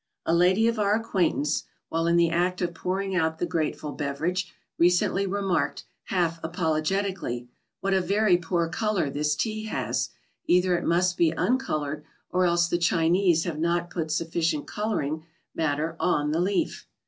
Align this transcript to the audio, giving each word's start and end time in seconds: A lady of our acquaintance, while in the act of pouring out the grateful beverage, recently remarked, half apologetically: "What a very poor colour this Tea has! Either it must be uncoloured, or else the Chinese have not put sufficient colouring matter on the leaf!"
A 0.25 0.33
lady 0.33 0.67
of 0.67 0.79
our 0.79 0.95
acquaintance, 0.95 1.65
while 1.89 2.07
in 2.07 2.15
the 2.15 2.31
act 2.31 2.59
of 2.59 2.73
pouring 2.73 3.15
out 3.15 3.37
the 3.37 3.45
grateful 3.45 3.91
beverage, 3.91 4.51
recently 4.79 5.27
remarked, 5.27 5.83
half 6.05 6.43
apologetically: 6.43 7.49
"What 7.81 7.93
a 7.93 8.01
very 8.01 8.35
poor 8.37 8.67
colour 8.67 9.11
this 9.11 9.35
Tea 9.35 9.65
has! 9.65 10.09
Either 10.47 10.75
it 10.75 10.85
must 10.85 11.17
be 11.17 11.29
uncoloured, 11.29 12.03
or 12.31 12.45
else 12.45 12.67
the 12.67 12.79
Chinese 12.79 13.43
have 13.43 13.59
not 13.59 13.91
put 13.91 14.09
sufficient 14.09 14.65
colouring 14.65 15.23
matter 15.53 15.95
on 15.99 16.31
the 16.31 16.39
leaf!" 16.41 16.87